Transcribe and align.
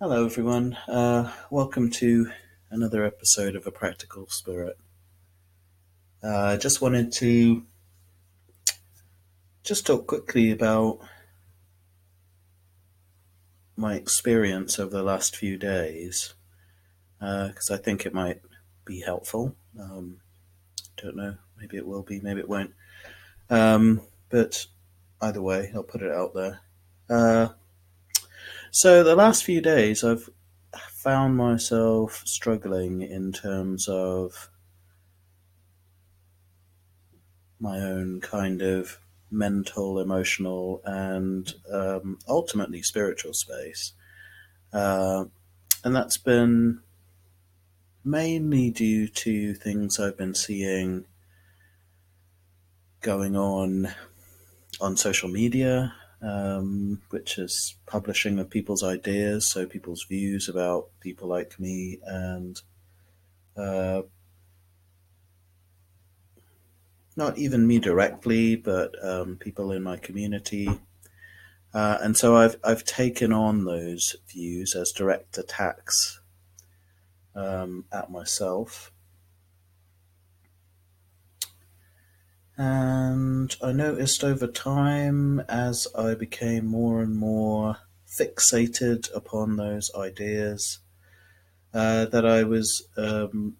Hello, 0.00 0.26
everyone. 0.26 0.76
Uh, 0.88 1.30
welcome 1.50 1.88
to 1.88 2.28
another 2.68 3.04
episode 3.04 3.54
of 3.54 3.64
A 3.64 3.70
Practical 3.70 4.26
Spirit. 4.26 4.76
Uh, 6.20 6.36
I 6.36 6.56
just 6.56 6.82
wanted 6.82 7.12
to 7.12 7.62
just 9.62 9.86
talk 9.86 10.08
quickly 10.08 10.50
about 10.50 10.98
my 13.76 13.94
experience 13.94 14.80
over 14.80 14.90
the 14.90 15.04
last 15.04 15.36
few 15.36 15.56
days 15.56 16.34
because 17.20 17.70
uh, 17.70 17.74
I 17.74 17.76
think 17.76 18.04
it 18.04 18.12
might 18.12 18.40
be 18.84 19.00
helpful. 19.00 19.54
Um, 19.80 20.18
don't 20.96 21.16
know. 21.16 21.36
Maybe 21.56 21.76
it 21.76 21.86
will 21.86 22.02
be. 22.02 22.18
Maybe 22.18 22.40
it 22.40 22.48
won't. 22.48 22.72
Um, 23.48 24.00
but 24.28 24.66
either 25.22 25.40
way, 25.40 25.70
I'll 25.72 25.84
put 25.84 26.02
it 26.02 26.10
out 26.10 26.34
there. 26.34 27.54
So 28.76 29.04
the 29.04 29.14
last 29.14 29.44
few 29.44 29.60
days, 29.60 30.02
I've 30.02 30.28
found 30.90 31.36
myself 31.36 32.22
struggling 32.26 33.02
in 33.02 33.30
terms 33.30 33.86
of 33.86 34.50
my 37.60 37.78
own 37.78 38.20
kind 38.20 38.62
of 38.62 38.98
mental, 39.30 40.00
emotional, 40.00 40.82
and 40.84 41.54
um, 41.72 42.18
ultimately 42.26 42.82
spiritual 42.82 43.32
space. 43.32 43.92
Uh, 44.72 45.26
and 45.84 45.94
that's 45.94 46.16
been 46.16 46.80
mainly 48.04 48.70
due 48.70 49.06
to 49.06 49.54
things 49.54 50.00
I've 50.00 50.18
been 50.18 50.34
seeing 50.34 51.04
going 53.02 53.36
on 53.36 53.94
on 54.80 54.96
social 54.96 55.28
media 55.28 55.94
um, 56.24 57.02
which 57.10 57.38
is 57.38 57.76
publishing 57.86 58.38
of 58.38 58.48
people's 58.48 58.82
ideas, 58.82 59.46
so 59.46 59.66
people's 59.66 60.04
views 60.08 60.48
about 60.48 60.88
people 61.00 61.28
like 61.28 61.60
me 61.60 61.98
and 62.04 62.60
uh, 63.56 64.02
not 67.16 67.36
even 67.38 67.66
me 67.66 67.78
directly, 67.78 68.56
but 68.56 68.92
um, 69.04 69.36
people 69.36 69.70
in 69.70 69.82
my 69.82 69.96
community. 69.96 70.68
Uh, 71.72 71.98
and 72.00 72.16
so 72.16 72.36
I've 72.36 72.56
I've 72.64 72.84
taken 72.84 73.32
on 73.32 73.64
those 73.64 74.16
views 74.28 74.74
as 74.74 74.92
direct 74.92 75.36
attacks 75.38 76.20
um, 77.34 77.84
at 77.92 78.10
myself, 78.10 78.92
And 82.56 83.54
I 83.60 83.72
noticed 83.72 84.22
over 84.22 84.46
time, 84.46 85.40
as 85.48 85.88
I 85.96 86.14
became 86.14 86.66
more 86.66 87.02
and 87.02 87.16
more 87.16 87.78
fixated 88.18 89.12
upon 89.14 89.56
those 89.56 89.90
ideas, 89.96 90.78
uh, 91.72 92.04
that 92.06 92.24
I 92.24 92.44
was 92.44 92.86
um, 92.96 93.56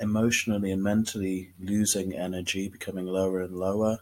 emotionally 0.00 0.72
and 0.72 0.82
mentally 0.82 1.52
losing 1.60 2.12
energy, 2.12 2.68
becoming 2.68 3.06
lower 3.06 3.40
and 3.42 3.54
lower, 3.54 3.98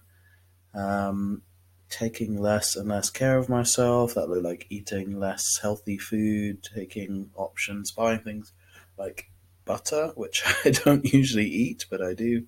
um, 0.73 1.42
taking 1.91 2.41
less 2.41 2.77
and 2.77 2.89
less 2.89 3.11
care 3.11 3.36
of 3.36 3.51
myself. 3.51 4.14
That 4.14 4.31
looked 4.31 4.45
like 4.45 4.67
eating 4.70 5.19
less 5.19 5.59
healthy 5.61 5.98
food, 5.98 6.62
taking 6.62 7.31
options, 7.34 7.91
buying 7.91 8.20
things 8.20 8.53
like 8.97 9.31
butter, 9.69 10.12
which 10.16 10.42
I 10.64 10.70
don't 10.70 11.12
usually 11.12 11.47
eat, 11.47 11.86
but 11.88 12.02
I 12.02 12.14
do. 12.14 12.47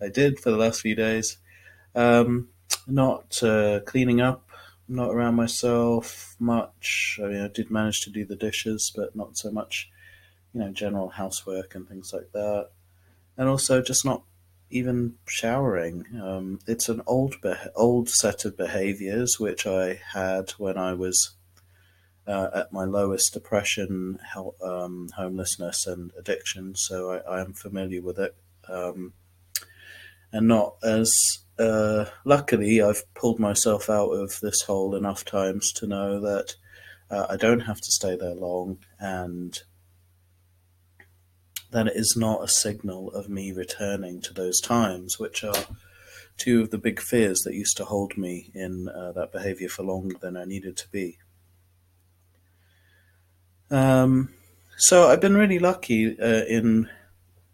I 0.00 0.08
did 0.08 0.40
for 0.40 0.50
the 0.50 0.56
last 0.56 0.80
few 0.80 0.96
days. 0.96 1.38
Um, 1.94 2.48
not 2.88 3.40
uh, 3.42 3.80
cleaning 3.86 4.20
up, 4.20 4.48
not 4.88 5.10
around 5.10 5.36
myself 5.36 6.34
much. 6.40 7.20
I 7.22 7.28
mean, 7.28 7.40
I 7.42 7.48
did 7.48 7.70
manage 7.70 8.00
to 8.02 8.10
do 8.10 8.24
the 8.24 8.34
dishes, 8.34 8.92
but 8.96 9.14
not 9.14 9.36
so 9.36 9.50
much, 9.50 9.90
you 10.52 10.60
know, 10.60 10.70
general 10.72 11.10
housework 11.10 11.74
and 11.74 11.86
things 11.86 12.12
like 12.12 12.32
that. 12.32 12.70
And 13.36 13.48
also 13.48 13.82
just 13.82 14.04
not 14.04 14.22
even 14.70 15.14
showering. 15.26 16.04
Um, 16.20 16.58
it's 16.66 16.88
an 16.88 17.02
old 17.06 17.36
old 17.76 18.08
set 18.08 18.44
of 18.44 18.56
behaviors 18.56 19.38
which 19.38 19.66
I 19.66 20.00
had 20.12 20.50
when 20.52 20.78
I 20.78 20.94
was 20.94 21.36
uh, 22.26 22.48
at 22.54 22.72
my 22.72 22.84
lowest 22.84 23.32
depression, 23.32 24.18
um, 24.62 25.08
homelessness, 25.16 25.86
and 25.86 26.10
addiction. 26.18 26.74
So 26.74 27.10
I, 27.10 27.36
I 27.36 27.40
am 27.40 27.52
familiar 27.52 28.02
with 28.02 28.18
it, 28.18 28.34
um, 28.68 29.12
and 30.32 30.48
not 30.48 30.76
as 30.82 31.40
uh, 31.58 32.06
luckily 32.24 32.82
I've 32.82 33.02
pulled 33.14 33.38
myself 33.38 33.88
out 33.88 34.10
of 34.10 34.40
this 34.40 34.62
hole 34.62 34.94
enough 34.94 35.24
times 35.24 35.72
to 35.74 35.86
know 35.86 36.20
that 36.20 36.56
uh, 37.10 37.26
I 37.30 37.36
don't 37.36 37.60
have 37.60 37.80
to 37.80 37.90
stay 37.90 38.16
there 38.16 38.34
long, 38.34 38.78
and 38.98 39.60
that 41.70 41.88
it 41.88 41.96
is 41.96 42.16
not 42.16 42.42
a 42.42 42.48
signal 42.48 43.10
of 43.10 43.28
me 43.28 43.52
returning 43.52 44.20
to 44.22 44.32
those 44.32 44.60
times, 44.60 45.18
which 45.18 45.44
are 45.44 45.66
two 46.36 46.62
of 46.62 46.70
the 46.70 46.78
big 46.78 47.00
fears 47.00 47.40
that 47.40 47.54
used 47.54 47.76
to 47.76 47.84
hold 47.84 48.16
me 48.16 48.50
in 48.54 48.88
uh, 48.88 49.12
that 49.12 49.32
behavior 49.32 49.68
for 49.68 49.82
longer 49.82 50.16
than 50.20 50.36
I 50.36 50.44
needed 50.44 50.76
to 50.78 50.88
be. 50.88 51.18
Um, 53.74 54.28
so 54.76 55.08
I've 55.08 55.20
been 55.20 55.36
really 55.36 55.58
lucky 55.58 56.16
uh, 56.20 56.44
in 56.44 56.88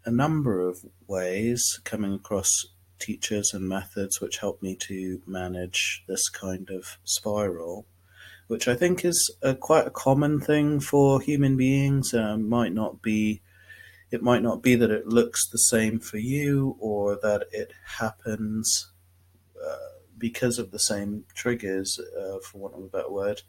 a 0.05 0.11
number 0.11 0.59
of 0.59 0.85
ways 1.07 1.79
coming 1.83 2.13
across 2.13 2.67
teachers 2.99 3.55
and 3.55 3.67
methods 3.67 4.21
which 4.21 4.37
help 4.37 4.61
me 4.61 4.75
to 4.81 5.19
manage 5.25 6.03
this 6.07 6.29
kind 6.29 6.69
of 6.69 6.99
spiral, 7.03 7.87
which 8.45 8.67
I 8.67 8.75
think 8.75 9.03
is 9.03 9.35
a, 9.41 9.55
quite 9.55 9.87
a 9.87 9.89
common 9.89 10.39
thing 10.39 10.79
for 10.79 11.19
human 11.19 11.57
beings. 11.57 12.13
Uh, 12.13 12.37
might 12.37 12.71
not 12.71 13.01
be, 13.01 13.41
it 14.11 14.21
might 14.21 14.43
not 14.43 14.61
be 14.61 14.75
that 14.75 14.91
it 14.91 15.07
looks 15.07 15.49
the 15.49 15.57
same 15.57 15.99
for 15.99 16.19
you 16.19 16.77
or 16.79 17.15
that 17.23 17.47
it 17.51 17.71
happens 17.97 18.91
uh, 19.59 19.97
because 20.19 20.59
of 20.59 20.69
the 20.69 20.77
same 20.77 21.23
triggers, 21.33 21.99
uh, 21.99 22.37
for 22.43 22.59
want 22.59 22.75
of 22.75 22.83
a 22.83 22.87
better 22.89 23.11
word. 23.11 23.41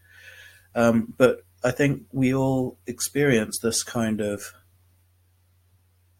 Um, 0.75 1.13
but 1.19 1.45
I 1.65 1.71
think 1.71 2.07
we 2.13 2.35
all 2.35 2.79
experience 2.87 3.59
this 3.59 3.83
kind 3.83 4.21
of 4.21 4.53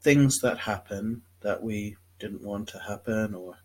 things 0.01 0.41
that 0.41 0.59
happen 0.59 1.23
that 1.41 1.63
we 1.63 1.97
didn't 2.19 2.43
want 2.43 2.69
to 2.69 2.79
happen 2.79 3.35
or 3.35 3.59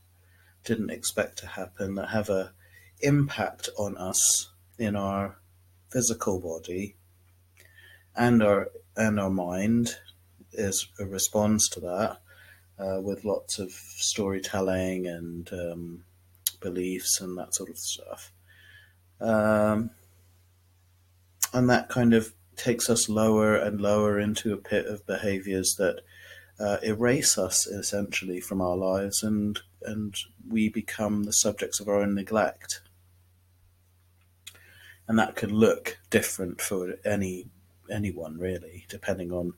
didn't 0.64 0.90
expect 0.90 1.38
to 1.40 1.48
happen 1.48 1.96
that 1.96 2.10
have 2.10 2.30
a 2.30 2.54
impact 3.02 3.70
on 3.78 3.96
us 3.98 4.50
in 4.80 4.96
our 4.96 5.38
physical 5.92 6.40
body 6.40 6.96
and 8.16 8.42
our 8.42 8.70
and 8.96 9.20
our 9.20 9.30
mind 9.30 9.96
is 10.54 10.88
a 11.00 11.06
response 11.06 11.70
to 11.70 11.80
that 11.80 12.18
uh, 12.80 13.00
with 13.00 13.24
lots 13.24 13.60
of 13.60 13.72
storytelling 13.72 15.06
and 15.06 15.52
um, 15.54 16.04
beliefs 16.60 17.22
and 17.22 17.38
that 17.38 17.54
sort 17.54 17.70
of 17.70 17.78
stuff. 17.78 18.32
Um, 19.22 19.92
and 21.54 21.70
that 21.70 21.90
kind 21.90 22.14
of 22.14 22.34
takes 22.56 22.90
us 22.90 23.08
lower 23.08 23.56
and 23.56 23.80
lower 23.80 24.20
into 24.20 24.54
a 24.54 24.58
pit 24.58 24.86
of 24.88 25.06
behaviors 25.06 25.76
that 25.78 26.02
uh, 26.60 26.78
erase 26.82 27.38
us 27.38 27.68
essentially 27.68 28.40
from 28.40 28.62
our 28.62 28.76
lives, 28.76 29.24
and 29.24 29.60
and 29.84 30.16
we 30.48 30.70
become 30.70 31.24
the 31.24 31.34
subjects 31.34 31.80
of 31.80 31.88
our 31.88 32.02
own 32.02 32.16
neglect. 32.16 32.82
And 35.08 35.18
that 35.20 35.36
could 35.36 35.52
look 35.52 36.00
different 36.10 36.60
for 36.60 36.96
any 37.06 37.50
anyone 37.90 38.38
really, 38.38 38.86
depending 38.90 39.32
on 39.32 39.54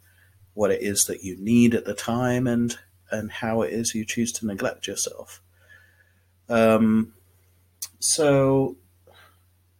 what 0.54 0.72
it 0.72 0.82
is 0.82 1.06
that 1.06 1.24
you 1.24 1.38
need 1.40 1.74
at 1.74 1.86
the 1.86 1.94
time 1.94 2.48
and 2.48 2.78
and 3.12 3.32
how 3.32 3.62
it 3.62 3.74
is 3.74 3.96
you 3.96 4.06
choose 4.06 4.32
to 4.34 4.46
neglect 4.46 4.88
yourself. 4.88 5.42
Um, 6.48 7.14
so 8.00 8.78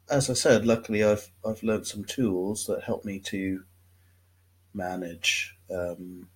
as 0.10 0.30
I 0.30 0.34
said, 0.34 0.66
luckily 0.66 1.04
I've 1.04 1.30
I've 1.46 1.64
learned 1.64 1.88
some 1.88 2.04
tools 2.04 2.66
that 2.68 2.84
help 2.84 3.06
me 3.06 3.20
to 3.28 3.64
manage 4.74 5.56
um, 5.74 6.30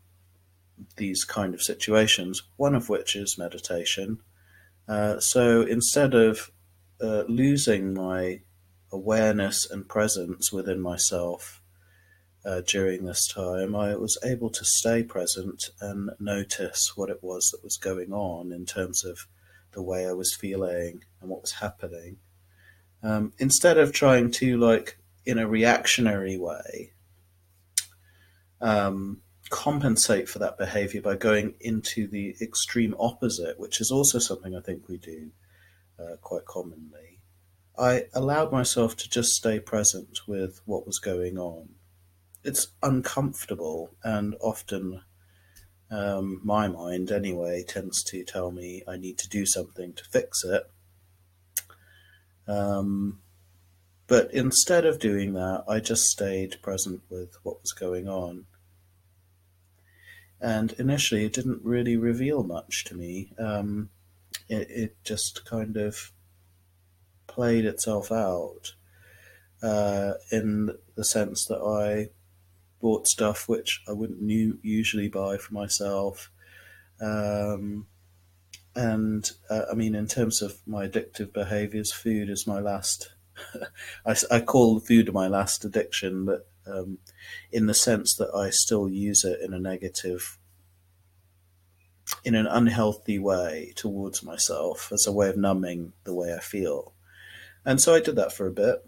these 0.98 1.24
kind 1.24 1.54
of 1.54 1.62
situations. 1.62 2.44
One 2.58 2.76
of 2.76 2.90
which 2.90 3.16
is 3.16 3.38
meditation. 3.38 4.20
Uh, 4.88 5.20
so 5.20 5.62
instead 5.62 6.14
of 6.14 6.52
uh, 7.02 7.24
losing 7.28 7.94
my 7.94 8.42
awareness 8.92 9.70
and 9.70 9.88
presence 9.88 10.52
within 10.52 10.80
myself 10.80 11.62
uh, 12.46 12.62
during 12.68 13.06
this 13.06 13.28
time, 13.28 13.76
I 13.76 13.96
was 13.96 14.18
able 14.24 14.50
to 14.50 14.66
stay 14.66 15.04
present 15.04 15.70
and 15.80 16.12
notice 16.20 16.92
what 16.96 17.10
it 17.10 17.24
was 17.24 17.50
that 17.52 17.64
was 17.64 17.78
going 17.78 18.12
on 18.12 18.52
in 18.52 18.66
terms 18.66 19.06
of 19.06 19.28
the 19.72 19.82
way 19.82 20.06
I 20.06 20.12
was 20.12 20.36
feeling 20.36 21.04
and 21.22 21.30
what 21.30 21.42
was 21.42 21.54
happening 21.54 22.18
um, 23.04 23.34
instead 23.38 23.78
of 23.78 23.92
trying 23.92 24.32
to 24.32 24.58
like 24.58 24.98
in 25.26 25.38
a 25.38 25.48
reactionary 25.48 26.38
way 26.38 26.92
um, 28.62 29.22
compensate 29.50 30.28
for 30.28 30.40
that 30.40 30.58
behavior 30.58 31.02
by 31.02 31.16
going 31.16 31.54
into 31.60 32.08
the 32.08 32.36
extreme 32.42 32.96
opposite, 32.98 33.60
which 33.60 33.82
is 33.82 33.92
also 33.92 34.18
something 34.18 34.56
I 34.56 34.62
think 34.62 34.88
we 34.88 34.98
do 34.98 35.32
uh, 36.00 36.16
quite 36.22 36.46
commonly. 36.46 37.20
I 37.78 38.06
allowed 38.14 38.52
myself 38.52 38.96
to 38.98 39.10
just 39.10 39.34
stay 39.34 39.60
present 39.60 40.22
with 40.28 40.62
what 40.66 40.86
was 40.88 41.00
going 41.00 41.38
on. 41.38 41.70
It's 42.44 42.68
uncomfortable, 42.82 43.96
and 44.04 44.36
often 44.42 45.02
um, 45.90 46.42
my 46.44 46.68
mind, 46.68 47.12
anyway, 47.12 47.64
tends 47.64 48.04
to 48.06 48.24
tell 48.24 48.52
me 48.52 48.84
I 48.88 48.98
need 48.98 49.18
to 49.20 49.30
do 49.30 49.46
something 49.46 49.94
to 49.94 50.04
fix 50.04 50.44
it. 50.44 50.70
Um, 52.48 53.20
but 54.08 54.34
instead 54.34 54.86
of 54.86 55.00
doing 55.00 55.34
that, 55.34 55.64
I 55.68 55.80
just 55.80 56.06
stayed 56.06 56.62
present 56.62 57.02
with 57.10 57.38
what 57.44 57.62
was 57.62 57.72
going 57.72 58.08
on. 58.08 58.46
And 60.42 60.74
initially, 60.74 61.24
it 61.24 61.34
didn't 61.34 61.62
really 61.64 61.96
reveal 61.96 62.44
much 62.44 62.84
to 62.86 62.96
me. 62.96 63.32
Um, 63.40 63.90
it, 64.50 64.68
it 64.70 64.98
just 65.04 65.46
kind 65.46 65.78
of 65.78 66.12
played 67.28 67.66
itself 67.66 68.12
out 68.12 68.74
uh, 69.62 70.14
in 70.32 70.76
the 70.96 71.06
sense 71.06 71.46
that 71.46 71.62
I 71.62 72.12
bought 72.82 73.08
stuff 73.08 73.48
which 73.48 73.82
I 73.88 73.94
wouldn't 73.94 74.30
usually 74.30 75.08
buy 75.08 75.38
for 75.38 75.54
myself. 75.54 76.30
Um, 77.02 77.88
and 78.76 79.30
uh, 79.50 79.64
I 79.72 79.76
mean, 79.76 79.96
in 79.96 80.08
terms 80.08 80.42
of 80.42 80.58
my 80.66 80.88
addictive 80.88 81.34
behaviors, 81.34 81.92
food 81.92 82.30
is 82.30 82.48
my 82.48 82.60
last. 82.60 83.14
I, 84.06 84.16
I, 84.32 84.40
call 84.42 84.80
food 84.80 85.12
my 85.12 85.28
last 85.28 85.66
addiction, 85.66 86.26
but 86.26 86.48
um, 86.68 87.00
in 87.52 87.66
the 87.66 87.74
sense 87.74 88.16
that 88.16 88.34
I 88.34 88.52
still 88.52 88.88
use 88.88 89.24
it 89.24 89.40
in 89.42 89.54
a 89.54 89.60
negative, 89.60 90.38
in 92.24 92.36
an 92.36 92.46
unhealthy 92.46 93.18
way 93.18 93.74
towards 93.76 94.24
myself 94.24 94.92
as 94.92 95.08
a 95.08 95.12
way 95.12 95.30
of 95.30 95.38
numbing 95.38 95.94
the 96.04 96.14
way 96.14 96.34
I 96.34 96.40
feel. 96.40 96.94
And 97.66 97.82
so 97.82 97.96
I 97.96 98.02
did 98.02 98.16
that 98.18 98.34
for 98.34 98.46
a 98.46 98.52
bit, 98.52 98.88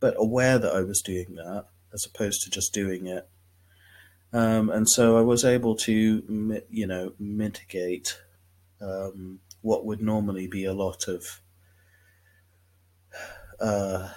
but 0.00 0.14
aware 0.16 0.58
that 0.58 0.74
I 0.74 0.82
was 0.82 1.00
doing 1.00 1.34
that 1.36 1.66
as 1.92 2.04
opposed 2.04 2.42
to 2.42 2.50
just 2.50 2.74
doing 2.74 3.06
it. 3.06 3.28
Um, 4.34 4.68
and 4.68 4.88
so 4.88 5.16
I 5.16 5.20
was 5.20 5.44
able 5.44 5.76
to, 5.76 6.62
you 6.68 6.86
know, 6.88 7.12
mitigate 7.20 8.18
um, 8.80 9.38
what 9.60 9.86
would 9.86 10.02
normally 10.02 10.48
be 10.48 10.64
a 10.64 10.72
lot 10.72 11.06
of 11.06 11.40
uh, 13.60 14.08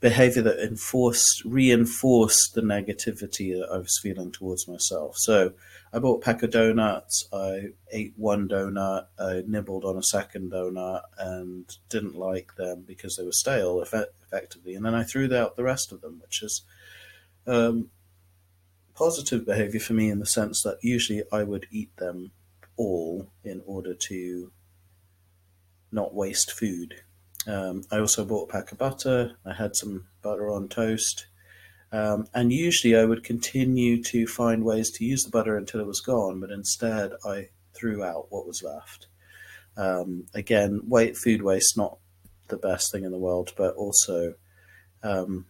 behavior 0.00 0.42
that 0.42 0.58
enforced, 0.58 1.44
reinforced 1.44 2.54
the 2.54 2.60
negativity 2.60 3.56
that 3.56 3.68
I 3.72 3.78
was 3.78 4.00
feeling 4.02 4.32
towards 4.32 4.66
myself. 4.66 5.14
So 5.18 5.52
I 5.92 6.00
bought 6.00 6.22
a 6.22 6.24
pack 6.24 6.42
of 6.42 6.50
donuts. 6.50 7.28
I 7.32 7.68
ate 7.92 8.14
one 8.16 8.48
donut. 8.48 9.06
I 9.16 9.44
nibbled 9.46 9.84
on 9.84 9.96
a 9.96 10.02
second 10.02 10.50
donut 10.50 11.02
and 11.16 11.70
didn't 11.88 12.16
like 12.16 12.56
them 12.56 12.82
because 12.84 13.14
they 13.14 13.24
were 13.24 13.30
stale, 13.30 13.80
effectively. 13.80 14.74
And 14.74 14.84
then 14.84 14.96
I 14.96 15.04
threw 15.04 15.32
out 15.32 15.54
the 15.54 15.62
rest 15.62 15.92
of 15.92 16.00
them, 16.00 16.18
which 16.20 16.42
is 16.42 16.62
um, 17.46 17.90
positive 18.94 19.46
behavior 19.46 19.80
for 19.80 19.94
me 19.94 20.10
in 20.10 20.18
the 20.18 20.26
sense 20.26 20.62
that 20.62 20.78
usually 20.82 21.22
I 21.32 21.42
would 21.42 21.66
eat 21.70 21.96
them 21.96 22.32
all 22.76 23.28
in 23.44 23.62
order 23.66 23.94
to 23.94 24.52
not 25.90 26.14
waste 26.14 26.52
food. 26.52 27.02
Um, 27.46 27.82
I 27.90 27.98
also 27.98 28.24
bought 28.24 28.48
a 28.48 28.52
pack 28.52 28.72
of 28.72 28.78
butter. 28.78 29.36
I 29.44 29.54
had 29.54 29.76
some 29.76 30.06
butter 30.22 30.50
on 30.50 30.68
toast. 30.68 31.26
Um, 31.90 32.26
and 32.32 32.52
usually 32.52 32.96
I 32.96 33.04
would 33.04 33.22
continue 33.22 34.02
to 34.04 34.26
find 34.26 34.64
ways 34.64 34.90
to 34.92 35.04
use 35.04 35.24
the 35.24 35.30
butter 35.30 35.56
until 35.56 35.80
it 35.80 35.86
was 35.86 36.00
gone, 36.00 36.40
but 36.40 36.50
instead 36.50 37.12
I 37.24 37.50
threw 37.74 38.02
out 38.02 38.28
what 38.30 38.46
was 38.46 38.62
left. 38.62 39.08
Um, 39.76 40.26
again, 40.34 40.80
weight, 40.86 41.16
food 41.16 41.42
waste, 41.42 41.76
not 41.76 41.98
the 42.48 42.56
best 42.56 42.90
thing 42.92 43.04
in 43.04 43.10
the 43.10 43.18
world, 43.18 43.52
but 43.56 43.74
also 43.74 44.34
um, 45.02 45.46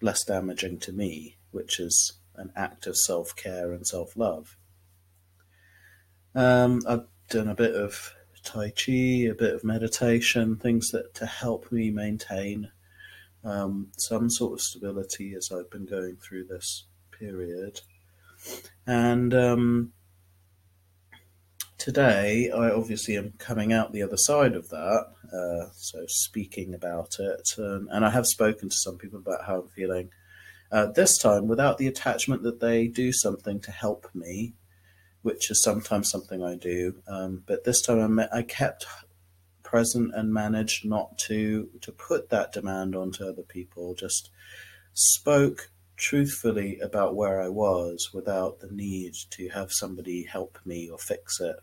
less 0.00 0.24
damaging 0.24 0.78
to 0.80 0.92
me, 0.92 1.36
which 1.52 1.78
is 1.78 2.14
an 2.36 2.52
act 2.56 2.86
of 2.86 2.96
self 2.96 3.34
care 3.36 3.72
and 3.72 3.86
self 3.86 4.16
love. 4.16 4.56
Um, 6.34 6.82
I've 6.88 7.06
done 7.28 7.48
a 7.48 7.54
bit 7.54 7.74
of 7.74 8.14
Tai 8.42 8.70
Chi, 8.70 8.92
a 9.30 9.34
bit 9.34 9.54
of 9.54 9.64
meditation, 9.64 10.56
things 10.56 10.90
that 10.90 11.14
to 11.14 11.26
help 11.26 11.70
me 11.70 11.90
maintain 11.90 12.70
um, 13.44 13.88
some 13.98 14.30
sort 14.30 14.54
of 14.54 14.60
stability 14.60 15.34
as 15.34 15.50
I've 15.52 15.70
been 15.70 15.86
going 15.86 16.16
through 16.16 16.44
this 16.44 16.84
period. 17.10 17.80
And 18.86 19.32
um, 19.34 19.92
today, 21.78 22.50
I 22.50 22.70
obviously 22.70 23.16
am 23.16 23.34
coming 23.38 23.72
out 23.72 23.92
the 23.92 24.02
other 24.02 24.16
side 24.16 24.54
of 24.54 24.68
that, 24.70 25.06
uh, 25.32 25.70
so 25.74 26.04
speaking 26.06 26.74
about 26.74 27.16
it. 27.18 27.48
And 27.58 28.04
I 28.04 28.10
have 28.10 28.26
spoken 28.26 28.68
to 28.68 28.76
some 28.76 28.98
people 28.98 29.18
about 29.18 29.44
how 29.44 29.60
I'm 29.60 29.68
feeling. 29.68 30.10
Uh, 30.72 30.86
this 30.86 31.18
time, 31.18 31.46
without 31.46 31.76
the 31.76 31.86
attachment 31.86 32.42
that 32.42 32.60
they 32.60 32.88
do 32.88 33.12
something 33.12 33.60
to 33.60 33.70
help 33.70 34.08
me, 34.14 34.54
which 35.20 35.50
is 35.50 35.62
sometimes 35.62 36.10
something 36.10 36.42
I 36.42 36.56
do. 36.56 37.02
Um, 37.06 37.42
but 37.46 37.64
this 37.64 37.82
time 37.82 38.18
I, 38.18 38.28
I 38.32 38.42
kept 38.42 38.86
present 39.62 40.12
and 40.14 40.32
managed 40.32 40.84
not 40.84 41.16
to 41.16 41.68
to 41.80 41.92
put 41.92 42.30
that 42.30 42.52
demand 42.52 42.96
onto 42.96 43.24
other 43.24 43.42
people. 43.42 43.94
Just 43.94 44.30
spoke 44.94 45.70
truthfully 45.96 46.78
about 46.80 47.16
where 47.16 47.40
I 47.40 47.48
was 47.48 48.10
without 48.12 48.60
the 48.60 48.70
need 48.70 49.14
to 49.30 49.48
have 49.50 49.72
somebody 49.72 50.24
help 50.24 50.58
me 50.64 50.90
or 50.90 50.98
fix 50.98 51.40
it. 51.40 51.56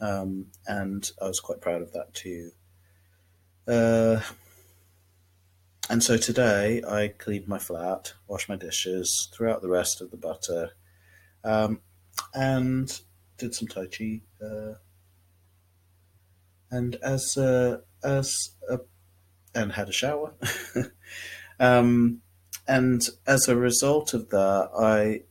Um, 0.00 0.46
and 0.66 1.10
I 1.20 1.26
was 1.26 1.40
quite 1.40 1.60
proud 1.60 1.82
of 1.82 1.92
that 1.92 2.14
too. 2.14 2.50
Uh, 3.66 4.20
and 5.88 6.02
so 6.02 6.16
today 6.16 6.82
I 6.86 7.08
cleaned 7.08 7.48
my 7.48 7.58
flat, 7.58 8.14
washed 8.26 8.48
my 8.48 8.56
dishes, 8.56 9.28
threw 9.32 9.50
out 9.50 9.62
the 9.62 9.68
rest 9.68 10.00
of 10.00 10.10
the 10.10 10.16
butter, 10.16 10.70
um, 11.44 11.80
and 12.34 13.00
did 13.38 13.54
some 13.54 13.68
tai 13.68 13.86
chi. 13.86 14.22
Uh, 14.42 14.74
and 16.70 16.96
as 16.96 17.36
uh, 17.36 17.78
as 18.02 18.50
a, 18.68 18.80
and 19.54 19.72
had 19.72 19.88
a 19.88 19.92
shower. 19.92 20.34
um, 21.60 22.20
and 22.68 23.08
as 23.26 23.48
a 23.48 23.56
result 23.56 24.12
of 24.12 24.30
that, 24.30 24.70
I 24.78 25.22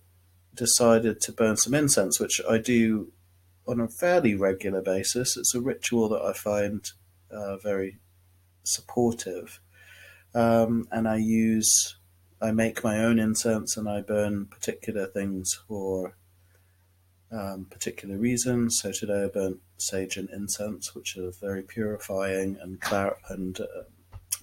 decided 0.53 1.19
to 1.21 1.31
burn 1.33 1.57
some 1.57 1.73
incense, 1.73 2.19
which 2.19 2.39
I 2.49 2.57
do 2.57 3.11
on 3.67 3.79
a 3.79 3.87
fairly 3.87 4.35
regular 4.35 4.81
basis. 4.81 5.35
It's 5.35 5.53
a 5.53 5.61
ritual 5.61 6.09
that 6.09 6.21
I 6.21 6.33
find 6.33 6.89
uh, 7.29 7.57
very 7.57 7.97
supportive. 8.63 9.59
Um, 10.35 10.87
and 10.91 11.07
I 11.07 11.15
use, 11.15 11.95
I 12.41 12.51
make 12.51 12.83
my 12.83 12.99
own 12.99 13.19
incense 13.19 13.77
and 13.77 13.87
I 13.87 14.01
burn 14.01 14.47
particular 14.47 15.07
things 15.07 15.57
for 15.67 16.17
um, 17.31 17.65
particular 17.69 18.17
reasons. 18.17 18.79
So 18.81 18.91
today 18.91 19.23
I 19.23 19.27
burnt 19.27 19.59
sage 19.77 20.17
and 20.17 20.29
incense, 20.29 20.93
which 20.93 21.17
are 21.17 21.31
very 21.39 21.63
purifying 21.63 22.57
and 22.61 22.81
clar- 22.81 23.17
and 23.29 23.59
uh, 23.61 23.83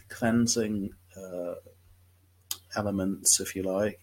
cleansing 0.09 0.95
uh, 1.15 1.55
elements, 2.75 3.39
if 3.39 3.55
you 3.55 3.63
like. 3.63 4.01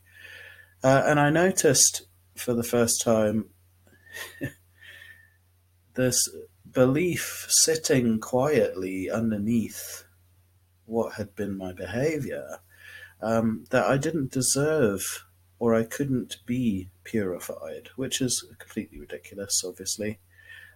Uh, 0.83 1.03
and 1.05 1.19
I 1.19 1.31
noticed 1.31 2.03
for 2.35 2.53
the 2.53 2.63
first 2.63 3.01
time 3.01 3.49
this 5.95 6.29
belief 6.71 7.47
sitting 7.49 8.19
quietly 8.19 9.09
underneath 9.09 10.03
what 10.89 11.13
had 11.13 11.35
been 11.35 11.57
my 11.57 11.73
behavior 11.73 12.59
um, 13.21 13.65
that 13.69 13.85
I 13.85 13.97
didn't 13.97 14.31
deserve 14.31 15.25
or 15.59 15.75
I 15.75 15.83
couldn't 15.83 16.37
be 16.45 16.89
purified, 17.03 17.89
which 17.95 18.21
is 18.21 18.45
completely 18.57 18.99
ridiculous, 18.99 19.61
obviously. 19.65 20.19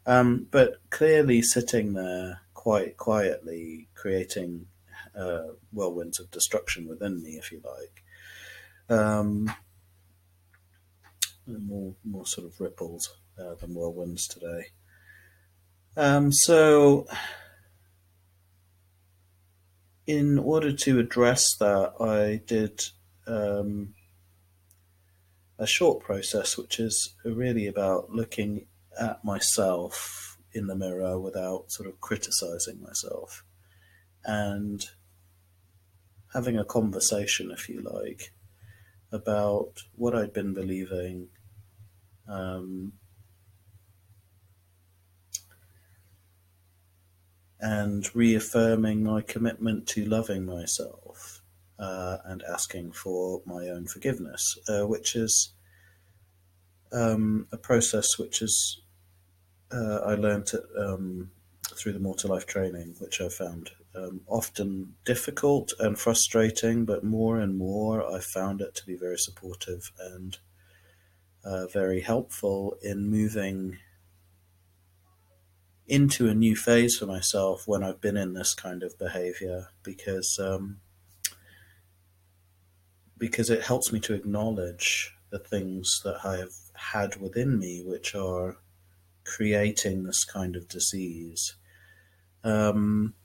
Um, 0.06 0.48
but 0.52 0.76
clearly 0.90 1.42
sitting 1.42 1.94
there 1.94 2.42
quite 2.54 2.98
quietly, 2.98 3.88
creating 3.96 4.66
uh, 5.18 5.54
whirlwinds 5.74 6.20
of 6.20 6.32
destruction 6.32 6.88
within 6.88 7.24
me, 7.24 7.32
if 7.32 7.52
you 7.52 7.62
like. 7.64 8.04
Um, 8.90 9.54
more, 11.48 11.96
more 12.04 12.26
sort 12.26 12.48
of 12.48 12.60
ripples 12.60 13.16
uh, 13.40 13.56
than 13.56 13.74
whirlwinds 13.74 14.28
today. 14.28 14.68
Um, 15.96 16.32
so, 16.32 17.08
in 20.06 20.40
order 20.40 20.74
to 20.74 21.00
address 21.00 21.56
that, 21.56 21.94
I 22.00 22.42
did 22.46 22.84
um, 23.28 23.94
a 25.58 25.68
short 25.68 26.04
process, 26.04 26.58
which 26.58 26.80
is 26.80 27.16
really 27.24 27.68
about 27.68 28.12
looking 28.12 28.66
at 29.00 29.24
myself 29.24 30.38
in 30.52 30.68
the 30.68 30.76
mirror 30.76 31.20
without 31.20 31.72
sort 31.72 31.90
of 31.90 32.00
criticizing 32.00 32.82
myself 32.82 33.44
and 34.26 34.86
having 36.34 36.58
a 36.58 36.66
conversation, 36.66 37.52
if 37.52 37.70
you 37.70 37.82
like, 37.82 38.32
about 39.12 39.84
what 39.96 40.16
I'd 40.16 40.34
been 40.34 40.54
believing. 40.54 41.30
Um, 42.28 42.94
and 47.64 48.14
reaffirming 48.14 49.02
my 49.02 49.22
commitment 49.22 49.88
to 49.88 50.04
loving 50.04 50.46
myself 50.46 51.42
uh, 51.80 52.18
and 52.26 52.44
asking 52.44 52.92
for 52.92 53.42
my 53.46 53.70
own 53.70 53.88
forgiveness, 53.88 54.58
uh, 54.68 54.86
which 54.86 55.16
is 55.16 55.54
um, 56.92 57.48
a 57.54 57.58
process 57.58 58.20
which 58.20 58.42
is 58.42 58.82
uh, 59.72 60.00
I 60.06 60.16
learned 60.16 60.52
um, 60.78 61.32
through 61.74 61.94
the 61.94 62.00
More 62.00 62.16
to 62.16 62.28
Life 62.28 62.46
training, 62.46 62.96
which 63.00 63.22
I 63.22 63.30
found 63.30 63.72
um, 63.96 64.20
often 64.28 64.96
difficult 65.06 65.72
and 65.80 65.98
frustrating, 65.98 66.84
but 66.84 67.06
more 67.06 67.40
and 67.40 67.58
more 67.58 68.06
I 68.06 68.20
found 68.20 68.60
it 68.60 68.76
to 68.76 68.86
be 68.86 68.98
very 68.98 69.18
supportive 69.18 69.90
and 70.00 70.38
uh, 71.46 71.68
very 71.68 72.02
helpful 72.02 72.76
in 72.82 73.10
moving 73.10 73.78
into 75.88 76.30
a 76.30 76.34
new 76.34 76.56
phase 76.56 76.98
for 76.98 77.06
myself 77.06 77.68
when 77.68 77.84
I've 77.84 78.02
been 78.02 78.18
in 78.18 78.34
this 78.34 78.54
kind 78.54 78.84
of 78.84 78.98
behavior 78.98 79.68
because 79.84 80.40
um, 80.42 80.78
because 83.18 83.50
it 83.50 83.64
helps 83.64 83.92
me 83.92 84.00
to 84.02 84.14
acknowledge 84.14 85.16
the 85.30 85.40
things 85.40 86.02
that 86.04 86.26
I 86.26 86.38
have 86.38 86.54
had 86.74 87.22
within 87.22 87.58
me, 87.58 87.82
which 87.86 88.14
are 88.16 88.58
creating 89.26 90.04
this 90.04 90.26
kind 90.26 90.56
of 90.56 90.68
disease. 90.68 91.56
Um, 92.44 93.16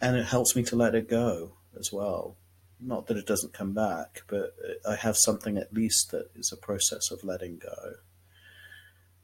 and 0.00 0.16
it 0.16 0.26
helps 0.26 0.56
me 0.56 0.62
to 0.64 0.76
let 0.76 0.94
it 0.94 1.08
go 1.08 1.54
as 1.78 1.92
well. 1.92 2.36
Not 2.80 3.06
that 3.06 3.16
it 3.16 3.26
doesn't 3.26 3.52
come 3.52 3.72
back, 3.72 4.22
but 4.26 4.54
I 4.88 4.96
have 4.96 5.16
something 5.16 5.56
at 5.56 5.74
least 5.74 6.10
that 6.12 6.30
is 6.34 6.52
a 6.52 6.56
process 6.56 7.10
of 7.10 7.24
letting 7.24 7.58
go. 7.58 7.94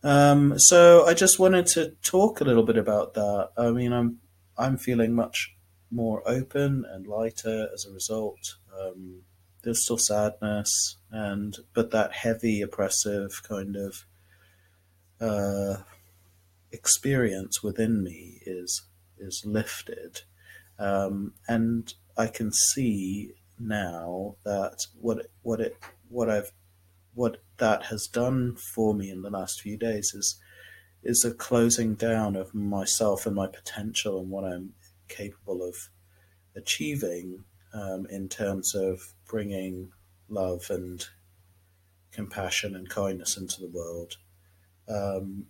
Um, 0.02 0.58
so 0.58 1.04
I 1.06 1.14
just 1.14 1.38
wanted 1.38 1.66
to 1.68 1.90
talk 2.02 2.40
a 2.40 2.44
little 2.44 2.62
bit 2.62 2.76
about 2.76 3.14
that. 3.14 3.50
I 3.56 3.70
mean, 3.70 3.92
I'm 3.92 4.18
I'm 4.56 4.76
feeling 4.76 5.14
much 5.14 5.54
more 5.90 6.22
open 6.26 6.84
and 6.88 7.06
lighter 7.06 7.68
as 7.72 7.86
a 7.86 7.92
result. 7.92 8.56
Um, 8.78 9.22
there's 9.62 9.82
still 9.82 9.98
sadness, 9.98 10.96
and 11.10 11.56
but 11.74 11.90
that 11.90 12.12
heavy, 12.12 12.62
oppressive 12.62 13.42
kind 13.42 13.76
of 13.76 14.04
uh, 15.20 15.82
experience 16.70 17.62
within 17.62 18.02
me 18.02 18.40
is 18.46 18.82
is 19.18 19.42
lifted, 19.44 20.22
um, 20.78 21.34
and 21.48 21.92
I 22.16 22.28
can 22.28 22.52
see 22.52 23.32
now 23.58 24.36
that 24.44 24.86
what 25.00 25.26
what 25.42 25.60
it 25.60 25.76
what 26.08 26.30
I've 26.30 26.52
what 27.14 27.38
that 27.58 27.84
has 27.84 28.06
done 28.06 28.56
for 28.56 28.94
me 28.94 29.10
in 29.10 29.22
the 29.22 29.30
last 29.30 29.60
few 29.60 29.76
days 29.76 30.14
is 30.14 30.40
is 31.02 31.24
a 31.24 31.32
closing 31.32 31.94
down 31.94 32.34
of 32.34 32.54
myself 32.54 33.24
and 33.24 33.36
my 33.36 33.46
potential 33.46 34.18
and 34.18 34.30
what 34.30 34.44
I'm 34.44 34.72
capable 35.08 35.62
of 35.62 35.76
achieving 36.56 37.44
um, 37.72 38.06
in 38.10 38.28
terms 38.28 38.74
of 38.74 39.14
bringing 39.26 39.92
love 40.28 40.66
and 40.70 41.06
compassion 42.10 42.74
and 42.74 42.88
kindness 42.88 43.36
into 43.36 43.60
the 43.60 43.68
world. 43.68 44.16
Um, 44.88 45.46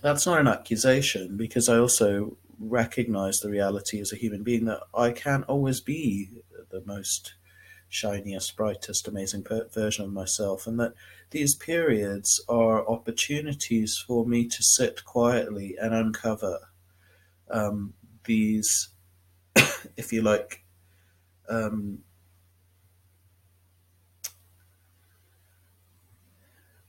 that's 0.00 0.26
not 0.26 0.40
an 0.40 0.48
accusation 0.48 1.36
because 1.36 1.68
I 1.68 1.78
also 1.78 2.36
recognize 2.58 3.38
the 3.38 3.50
reality 3.50 4.00
as 4.00 4.12
a 4.12 4.16
human 4.16 4.42
being 4.42 4.64
that 4.64 4.80
I 4.94 5.12
can't 5.12 5.44
always 5.44 5.80
be 5.80 6.42
the 6.70 6.82
most 6.84 7.34
shiniest, 7.92 8.56
brightest, 8.56 9.06
amazing 9.06 9.44
version 9.72 10.04
of 10.06 10.12
myself, 10.12 10.66
and 10.66 10.80
that 10.80 10.94
these 11.30 11.54
periods 11.54 12.42
are 12.48 12.88
opportunities 12.88 14.02
for 14.06 14.26
me 14.26 14.48
to 14.48 14.62
sit 14.62 15.04
quietly 15.04 15.76
and 15.78 15.94
uncover 15.94 16.58
um, 17.50 17.92
these, 18.24 18.88
if 19.96 20.10
you 20.10 20.22
like, 20.22 20.64
um, 21.50 21.98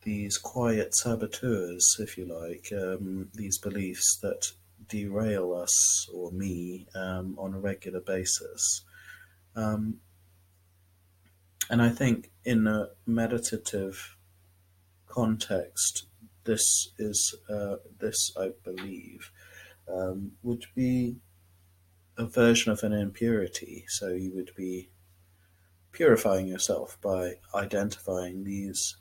these 0.04 0.38
quiet 0.38 0.96
saboteurs, 0.96 1.98
if 2.00 2.18
you 2.18 2.26
like, 2.26 2.72
um, 2.72 3.30
these 3.34 3.58
beliefs 3.58 4.18
that 4.22 4.52
derail 4.88 5.54
us 5.54 6.08
or 6.14 6.32
me 6.32 6.88
um, 6.96 7.36
on 7.38 7.54
a 7.54 7.60
regular 7.60 8.00
basis. 8.00 8.86
Um, 9.56 10.00
and 11.70 11.82
I 11.82 11.90
think 11.90 12.32
in 12.44 12.68
a 12.68 12.90
meditative 13.06 14.18
context, 15.08 16.06
this 16.44 16.90
is 16.98 17.36
uh, 17.50 17.76
this 18.00 18.32
I 18.38 18.52
believe 18.64 19.32
um, 19.88 20.34
would 20.42 20.66
be 20.76 21.18
a 22.18 22.26
version 22.26 22.72
of 22.72 22.84
an 22.84 22.94
impurity. 22.94 23.86
So 23.88 24.10
you 24.10 24.32
would 24.36 24.52
be 24.56 24.90
purifying 25.92 26.48
yourself 26.48 26.98
by 27.02 27.36
identifying 27.56 28.44
these 28.44 28.98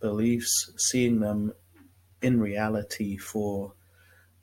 beliefs, 0.00 0.72
seeing 0.76 1.20
them 1.20 1.52
in 2.22 2.40
reality 2.40 3.16
for 3.16 3.72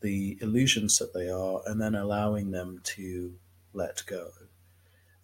the 0.01 0.37
illusions 0.41 0.97
that 0.97 1.13
they 1.13 1.29
are, 1.29 1.61
and 1.65 1.81
then 1.81 1.95
allowing 1.95 2.51
them 2.51 2.81
to 2.83 3.33
let 3.73 4.03
go. 4.05 4.29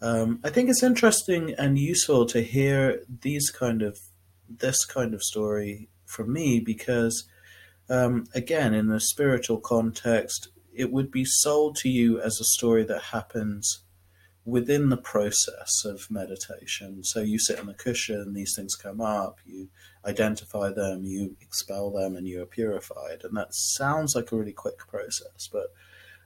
Um, 0.02 0.40
I 0.44 0.50
think 0.50 0.70
it's 0.70 0.84
interesting 0.84 1.54
and 1.58 1.78
useful 1.78 2.26
to 2.28 2.42
hear 2.42 3.04
these 3.22 3.50
kind 3.50 3.82
of 3.82 4.00
this 4.48 4.86
kind 4.86 5.14
of 5.14 5.22
story 5.22 5.90
from 6.06 6.34
me 6.34 6.60
because, 6.60 7.28
um, 7.90 8.26
again, 8.34 8.74
in 8.74 8.90
a 8.90 9.00
spiritual 9.00 9.60
context, 9.60 10.50
it 10.74 10.92
would 10.92 11.12
be 11.12 11.26
sold 11.26 11.76
to 11.78 11.90
you 11.90 12.20
as 12.20 12.40
a 12.40 12.46
story 12.46 12.84
that 12.86 13.02
happens 13.04 13.84
within 14.46 14.90
the 14.90 14.98
process 14.98 15.84
of 15.86 16.10
meditation. 16.10 17.04
So 17.04 17.22
you 17.22 17.38
sit 17.38 17.60
on 17.60 17.68
the 17.68 17.74
cushion, 17.74 18.34
these 18.34 18.54
things 18.56 18.76
come 18.76 19.02
up, 19.02 19.40
you 19.46 19.70
identify 20.06 20.72
them, 20.72 21.04
you 21.04 21.36
expel 21.42 21.92
them, 21.92 22.16
and 22.16 22.28
you 22.28 22.42
are 22.42 22.48
purified. 22.48 23.24
And 23.24 23.38
that 23.38 23.54
sounds 23.54 24.16
like 24.16 24.32
a 24.32 24.36
really 24.36 24.54
quick 24.54 24.80
process, 24.88 25.50
but 25.52 25.74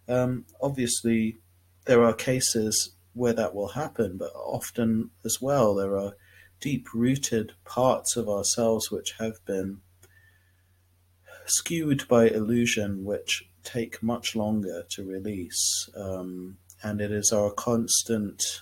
um, 0.07 0.45
obviously 0.61 1.37
there 1.85 2.03
are 2.03 2.13
cases 2.13 2.93
where 3.13 3.33
that 3.33 3.53
will 3.53 3.69
happen, 3.69 4.17
but 4.17 4.31
often 4.35 5.11
as 5.23 5.41
well 5.41 5.75
there 5.75 5.97
are 5.97 6.13
deep 6.59 6.87
rooted 6.93 7.53
parts 7.65 8.15
of 8.15 8.29
ourselves 8.29 8.89
which 8.89 9.15
have 9.19 9.43
been 9.45 9.81
skewed 11.45 12.07
by 12.07 12.27
illusion, 12.27 13.03
which 13.03 13.43
take 13.63 14.01
much 14.01 14.35
longer 14.35 14.83
to 14.89 15.03
release. 15.03 15.89
Um, 15.95 16.57
and 16.81 17.01
it 17.01 17.11
is 17.11 17.31
our 17.31 17.51
constant 17.51 18.61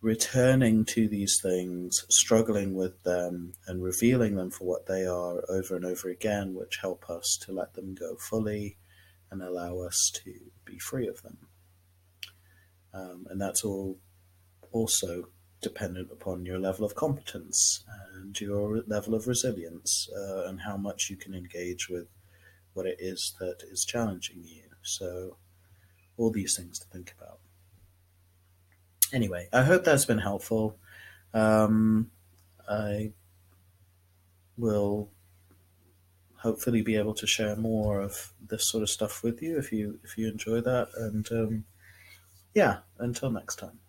returning 0.00 0.84
to 0.86 1.08
these 1.08 1.38
things, 1.42 2.04
struggling 2.08 2.74
with 2.74 3.02
them, 3.02 3.52
and 3.66 3.82
revealing 3.82 4.36
them 4.36 4.50
for 4.50 4.64
what 4.64 4.86
they 4.86 5.04
are 5.04 5.44
over 5.48 5.76
and 5.76 5.84
over 5.84 6.08
again, 6.08 6.54
which 6.54 6.78
help 6.80 7.08
us 7.10 7.38
to 7.42 7.52
let 7.52 7.74
them 7.74 7.94
go 7.94 8.16
fully 8.16 8.78
and 9.30 9.42
allow 9.42 9.80
us 9.80 10.10
to 10.12 10.32
be 10.64 10.78
free 10.78 11.06
of 11.06 11.22
them. 11.22 11.49
Um, 12.92 13.26
and 13.30 13.40
that's 13.40 13.64
all 13.64 13.98
also 14.72 15.28
dependent 15.60 16.10
upon 16.10 16.46
your 16.46 16.58
level 16.58 16.84
of 16.84 16.94
competence 16.94 17.84
and 18.14 18.40
your 18.40 18.82
level 18.86 19.14
of 19.14 19.26
resilience 19.26 20.08
uh, 20.16 20.44
and 20.46 20.60
how 20.60 20.76
much 20.76 21.10
you 21.10 21.16
can 21.16 21.34
engage 21.34 21.88
with 21.88 22.06
what 22.72 22.86
it 22.86 22.96
is 22.98 23.34
that 23.40 23.62
is 23.70 23.84
challenging 23.84 24.42
you. 24.44 24.62
So, 24.82 25.36
all 26.16 26.30
these 26.30 26.56
things 26.56 26.78
to 26.78 26.86
think 26.86 27.14
about. 27.18 27.38
Anyway, 29.12 29.48
I 29.52 29.62
hope 29.62 29.84
that's 29.84 30.04
been 30.04 30.18
helpful. 30.18 30.78
Um, 31.34 32.10
I 32.68 33.12
will 34.56 35.10
hopefully 36.36 36.82
be 36.82 36.96
able 36.96 37.14
to 37.14 37.26
share 37.26 37.56
more 37.56 38.00
of 38.00 38.32
this 38.48 38.66
sort 38.66 38.82
of 38.82 38.90
stuff 38.90 39.22
with 39.22 39.42
you 39.42 39.58
if 39.58 39.72
you 39.72 39.98
if 40.04 40.16
you 40.16 40.28
enjoy 40.28 40.60
that. 40.60 40.88
And 40.96 41.30
um, 41.32 41.64
yeah, 42.54 42.78
until 42.98 43.30
next 43.30 43.56
time. 43.56 43.79